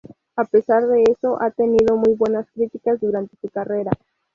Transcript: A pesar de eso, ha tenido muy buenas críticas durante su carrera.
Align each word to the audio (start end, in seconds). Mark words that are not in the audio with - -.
A 0.35 0.45
pesar 0.45 0.87
de 0.87 1.03
eso, 1.03 1.39
ha 1.39 1.51
tenido 1.51 1.95
muy 1.95 2.15
buenas 2.15 2.49
críticas 2.49 2.99
durante 2.99 3.37
su 3.39 3.49
carrera. 3.49 3.91